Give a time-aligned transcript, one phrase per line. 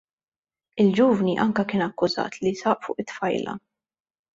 [0.83, 3.61] Il-ġuvni anke kien akkużat li saq fuq it-tfajla.